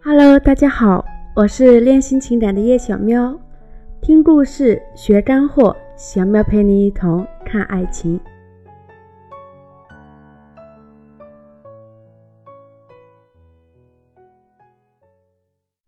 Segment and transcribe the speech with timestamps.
[0.00, 3.36] Hello，大家好，我是练心情感的叶小喵，
[4.00, 8.18] 听故事学干货，小喵陪你一同看爱情。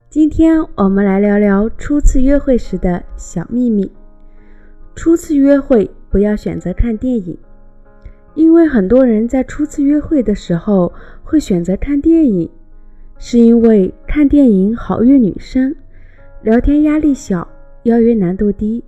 [0.08, 3.90] 今天我们来聊聊初次约会时的小秘密。
[4.96, 7.38] 初次约会不要选择看电影，
[8.34, 12.50] 因为很多人在初次约会的时候会选择看电影，
[13.22, 15.76] 是因为看电影好约女生，
[16.40, 17.46] 聊天压力小，
[17.82, 18.82] 邀约难度低，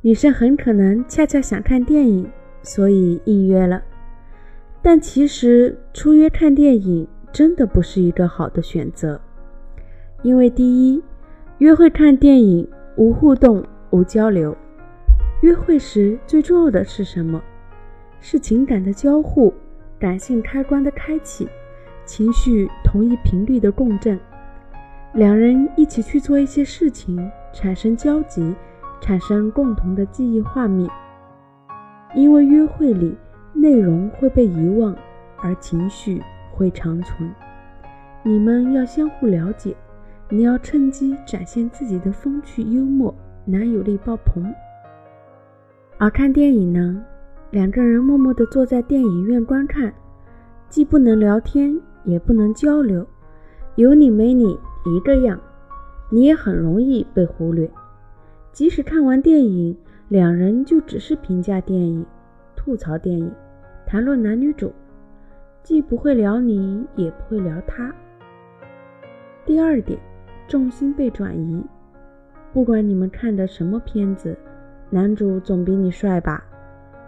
[0.00, 2.30] 女生很可能恰恰想看电影，
[2.62, 3.82] 所以应约了。
[4.80, 9.20] 但其实初约看电影真的不是一个好的选择。
[10.22, 11.02] 因为第一，
[11.58, 12.66] 约会看电影
[12.96, 14.56] 无互动、无交流。
[15.40, 17.42] 约会时最重要的是什么？
[18.20, 19.52] 是情感的交互、
[19.98, 21.48] 感性开关的开启、
[22.04, 24.18] 情绪同一频率的共振。
[25.12, 28.54] 两人一起去做一些事情，产生交集，
[29.00, 30.88] 产生共同的记忆画面。
[32.14, 33.16] 因为约会里
[33.52, 34.96] 内容会被遗忘，
[35.38, 37.30] 而情绪会长存。
[38.22, 39.76] 你们要相互了解。
[40.30, 44.52] 你要趁机展现自己的风趣幽默，男友力爆棚。
[45.98, 47.04] 而看电影呢，
[47.50, 49.92] 两个人默默地坐在电影院观看，
[50.68, 53.06] 既不能聊天，也不能交流，
[53.76, 55.40] 有你没你一个样，
[56.10, 57.70] 你也很容易被忽略。
[58.52, 59.76] 即使看完电影，
[60.08, 62.04] 两人就只是评价电影、
[62.54, 63.30] 吐槽电影、
[63.86, 64.72] 谈论男女主，
[65.62, 67.94] 既不会聊你，也不会聊他。
[69.44, 69.98] 第二点。
[70.46, 71.64] 重心被转移，
[72.52, 74.36] 不管你们看的什么片子，
[74.90, 76.44] 男主总比你帅吧？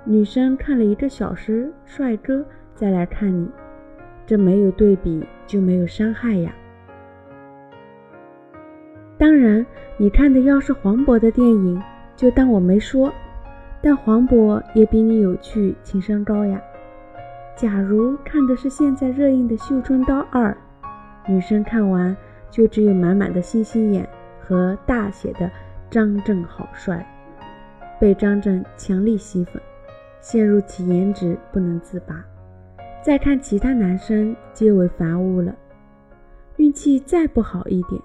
[0.07, 2.43] 女生看了一个小时帅哥
[2.75, 3.47] 再来看你，
[4.27, 6.53] 这没有对比就没有伤害呀。
[9.17, 9.65] 当然，
[9.97, 11.83] 你看的要是黄渤的电影，
[12.17, 13.13] 就当我没说，
[13.81, 16.61] 但黄渤也比你有趣，情商高呀。
[17.57, 20.51] 假如看的是现在热映的《绣春刀二》，
[21.33, 22.15] 女生看完。
[22.49, 24.09] 就只有满满的星星眼
[24.41, 25.51] 和大写的
[25.91, 27.05] 张震好帅，
[28.01, 29.61] 被张震强力吸粉，
[30.21, 32.25] 陷入其颜值不能自拔。
[33.07, 35.55] 再看其他男生皆为凡物了。
[36.57, 38.03] 运气再不好一点，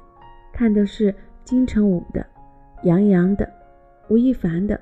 [0.54, 1.12] 看的是
[1.44, 2.24] 金城武的、
[2.84, 3.52] 杨洋的、
[4.10, 4.80] 吴亦凡的，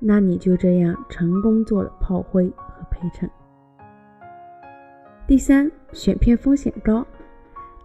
[0.00, 3.30] 那你就这样成功做了炮灰和陪衬。
[5.24, 7.06] 第三，选片风险高。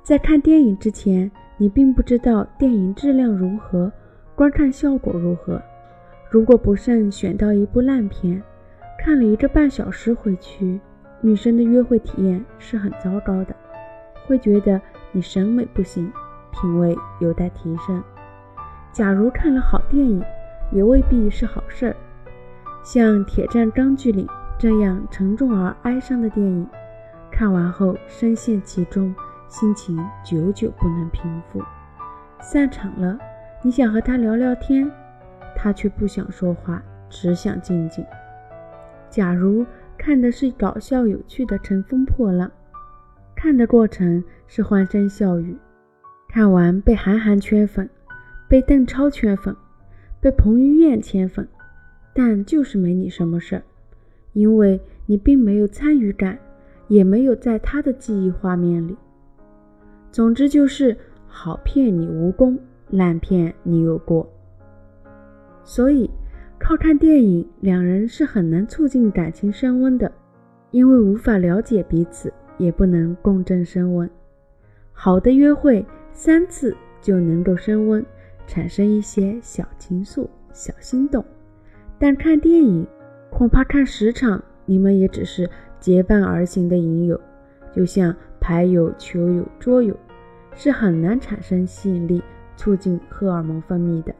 [0.02, 3.94] 在看电影之前，你并不知道电影质量如何，
[4.34, 5.62] 观看效果如何。
[6.32, 8.42] 如果不慎选到一部烂片，
[8.98, 10.82] 看了一个半小时回去，
[11.24, 13.56] 女生的约会体验是很糟糕的，
[14.28, 14.80] 会觉得
[15.14, 16.12] 你审美不行，
[16.52, 18.04] 品味有待提升。
[18.92, 20.22] 假如看了好电影，
[20.70, 21.96] 也未必是好事儿。
[22.84, 24.28] 像《铁战钢锯岭》
[24.60, 26.68] 这样沉重而哀伤的电影，
[27.32, 29.16] 看完后深陷其中。
[29.48, 31.62] 心情久久不能平复，
[32.42, 33.16] 散场了，
[33.62, 34.92] 你想和他聊聊天，
[35.56, 38.04] 他却不想说话，只想静静。
[39.12, 39.64] 假如
[39.98, 42.48] 看的是搞笑有趣的《乘风破浪》，
[43.36, 45.56] 看的过程是欢声笑语，
[46.28, 47.90] 看完被韩寒圈粉，
[48.50, 49.56] 被邓超圈粉，
[50.20, 51.48] 被彭于晏圈粉，
[52.14, 53.64] 但就是没你什么事儿，
[54.34, 56.38] 因为你并没有参与感，
[56.88, 58.96] 也没有在他的记忆画面里。
[60.12, 60.96] 总之就是
[61.28, 64.30] 好骗你无功，烂骗你有过。
[65.64, 66.10] 所以
[66.64, 70.10] 靠看电影，两人是很难促进感情升温的，
[70.72, 74.10] 因为无法了解彼此，也不能共振升温。
[74.94, 78.06] 好的约会三次就能够升温，
[78.48, 81.24] 产生一些小情愫、小心动。
[82.00, 82.88] 但看电影，
[83.30, 85.50] 恐怕看十场，你们也只是
[85.82, 87.20] 结伴而行的影友，
[87.74, 88.16] 就像。
[88.46, 89.96] 牌友、球友、桌友
[90.54, 92.22] 是很难产生吸引力、
[92.58, 94.14] 促进荷尔蒙分泌的。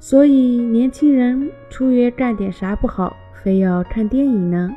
[0.00, 4.70] 所以，年轻人出约干点啥不好，非要看电影呢？